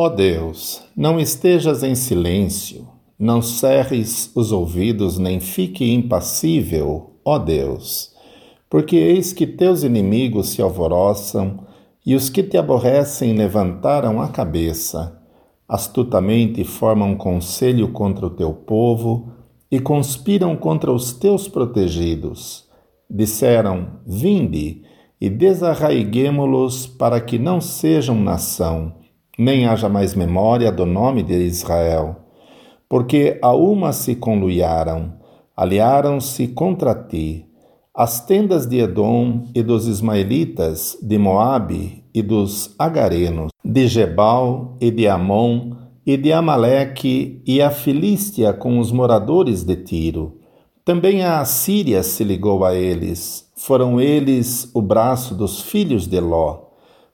Ó 0.00 0.08
Deus, 0.08 0.80
não 0.96 1.18
estejas 1.18 1.82
em 1.82 1.96
silêncio, 1.96 2.86
não 3.18 3.42
cerres 3.42 4.30
os 4.32 4.52
ouvidos, 4.52 5.18
nem 5.18 5.40
fique 5.40 5.92
impassível, 5.92 7.14
ó 7.24 7.36
Deus, 7.36 8.14
porque 8.70 8.94
eis 8.94 9.32
que 9.32 9.44
teus 9.44 9.82
inimigos 9.82 10.50
se 10.50 10.62
alvoroçam 10.62 11.66
e 12.06 12.14
os 12.14 12.30
que 12.30 12.44
te 12.44 12.56
aborrecem 12.56 13.32
levantaram 13.32 14.22
a 14.22 14.28
cabeça. 14.28 15.20
Astutamente 15.68 16.62
formam 16.62 17.16
conselho 17.16 17.88
contra 17.88 18.24
o 18.24 18.30
teu 18.30 18.52
povo 18.52 19.32
e 19.68 19.80
conspiram 19.80 20.54
contra 20.54 20.92
os 20.92 21.12
teus 21.12 21.48
protegidos. 21.48 22.68
Disseram: 23.10 23.94
Vinde 24.06 24.80
e 25.20 25.28
desarraiguemo-los 25.28 26.86
para 26.86 27.20
que 27.20 27.36
não 27.36 27.60
sejam 27.60 28.14
nação 28.14 28.96
nem 29.38 29.66
haja 29.66 29.88
mais 29.88 30.16
memória 30.16 30.72
do 30.72 30.84
nome 30.84 31.22
de 31.22 31.34
Israel. 31.34 32.16
Porque 32.88 33.38
a 33.40 33.54
uma 33.54 33.92
se 33.92 34.16
conluiaram, 34.16 35.12
aliaram-se 35.56 36.48
contra 36.48 36.92
ti, 36.94 37.46
as 37.94 38.24
tendas 38.24 38.66
de 38.66 38.78
Edom 38.78 39.44
e 39.54 39.62
dos 39.62 39.86
ismaelitas, 39.86 40.98
de 41.00 41.18
Moabe 41.18 42.04
e 42.12 42.20
dos 42.20 42.74
agarenos, 42.78 43.50
de 43.64 43.86
Gebal 43.86 44.76
e 44.80 44.90
de 44.90 45.06
Amon 45.06 45.72
e 46.04 46.16
de 46.16 46.32
Amaleque 46.32 47.42
e 47.46 47.60
a 47.60 47.70
Filístia 47.70 48.52
com 48.52 48.78
os 48.78 48.90
moradores 48.90 49.62
de 49.62 49.76
Tiro. 49.76 50.38
Também 50.84 51.22
a 51.22 51.40
Assíria 51.40 52.02
se 52.02 52.24
ligou 52.24 52.64
a 52.64 52.74
eles. 52.74 53.46
Foram 53.56 54.00
eles 54.00 54.70
o 54.72 54.80
braço 54.80 55.34
dos 55.34 55.60
filhos 55.60 56.06
de 56.06 56.18
Ló 56.18 56.67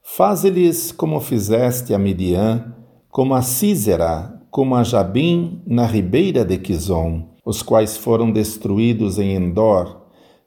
Faze-lhes 0.07 0.93
como 0.93 1.19
fizeste 1.19 1.95
a 1.95 1.99
Midian, 1.99 2.75
como 3.11 3.35
a 3.35 3.41
Císera, 3.41 4.39
como 4.51 4.77
a 4.77 4.85
Jabim 4.85 5.63
na 5.67 5.87
ribeira 5.87 6.45
de 6.45 6.59
Quizon, 6.59 7.31
os 7.45 7.63
quais 7.63 7.97
foram 7.97 8.31
destruídos 8.31 9.19
em 9.19 9.35
Endor, 9.35 10.03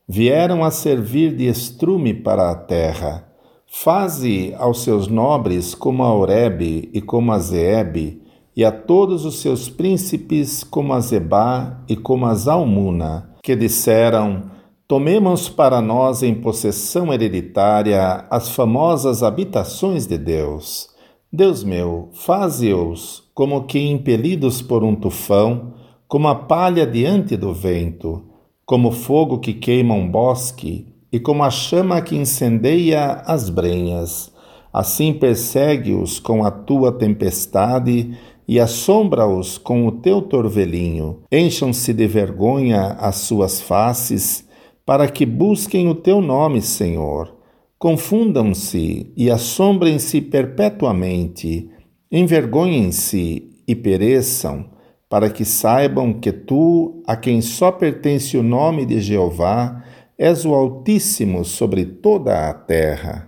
vieram 0.08 0.64
a 0.64 0.70
servir 0.70 1.36
de 1.36 1.48
estrume 1.48 2.14
para 2.14 2.52
a 2.52 2.56
terra. 2.56 3.28
Faze 3.66 4.54
aos 4.58 4.84
seus 4.84 5.08
nobres 5.08 5.74
como 5.74 6.04
a 6.04 6.16
Oreb 6.16 6.90
e 6.94 7.02
como 7.02 7.34
a 7.34 7.40
Zeebe, 7.40 8.22
e 8.56 8.64
a 8.64 8.72
todos 8.72 9.26
os 9.26 9.40
seus 9.40 9.70
príncipes 9.70 10.64
como 10.64 10.94
a 10.94 11.02
Zebá 11.02 11.84
e 11.90 11.96
como 11.96 12.28
a 12.28 12.36
Zalmuna, 12.36 13.32
que 13.42 13.56
disseram: 13.56 14.52
Tomemos 14.88 15.50
para 15.50 15.82
nós 15.82 16.24
em 16.24 16.34
possessão 16.34 17.14
hereditária 17.14 18.24
as 18.30 18.48
famosas 18.48 19.22
habitações 19.22 20.08
de 20.08 20.18
Deus. 20.18 20.88
Deus 21.30 21.62
meu, 21.62 22.08
faze-os 22.14 23.22
como 23.34 23.66
que 23.66 23.80
impelidos 23.80 24.62
por 24.62 24.86
um 24.86 24.96
tufão, 24.96 25.74
como 26.08 26.30
a 26.30 26.36
palha 26.36 26.88
diante 26.88 27.36
do 27.36 27.54
vento, 27.54 28.24
como 28.66 28.94
fogo 28.94 29.40
que 29.40 29.54
queima 29.54 29.94
um 29.94 30.10
bosque 30.10 30.88
e 31.12 31.20
como 31.20 31.44
a 31.44 31.50
chama 31.50 32.02
que 32.02 32.16
incendeia 32.16 33.24
as 33.26 33.50
brenhas. 33.50 34.32
Assim 34.72 35.12
persegue-os 35.12 36.18
com 36.18 36.46
a 36.46 36.52
tua 36.52 36.94
tempestade 36.94 38.18
e 38.48 38.58
assombra-os 38.58 39.58
com 39.58 39.86
o 39.86 39.92
teu 39.92 40.22
torvelinho. 40.22 41.24
Encham-se 41.30 41.92
de 41.92 42.08
vergonha 42.08 42.96
as 43.02 43.18
suas 43.18 43.60
faces 43.60 44.47
para 44.88 45.10
que 45.10 45.26
busquem 45.26 45.90
o 45.90 45.94
teu 45.94 46.22
nome, 46.22 46.62
Senhor. 46.62 47.36
Confundam-se 47.78 49.12
e 49.18 49.30
assombrem-se 49.30 50.22
perpetuamente, 50.22 51.70
envergonhem-se 52.10 53.52
e 53.68 53.76
pereçam, 53.76 54.70
para 55.10 55.30
que 55.30 55.44
saibam 55.44 56.14
que 56.14 56.32
tu, 56.32 57.04
a 57.06 57.18
quem 57.18 57.42
só 57.42 57.70
pertence 57.70 58.38
o 58.38 58.42
nome 58.42 58.86
de 58.86 59.02
Jeová, 59.02 59.84
és 60.18 60.46
o 60.46 60.54
Altíssimo 60.54 61.44
sobre 61.44 61.84
toda 61.84 62.50
a 62.50 62.54
terra. 62.54 63.26